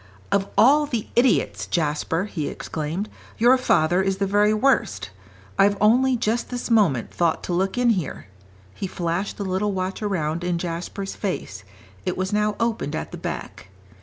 [0.31, 3.07] "Of all the idiots, Jasper," he exclaimed,
[3.37, 5.11] "your father is the very worst.
[5.59, 8.25] I've only just this moment thought to look in here."
[8.73, 11.63] He flashed the little watch around in Jasper's face;
[12.03, 13.69] it was now opened at the back.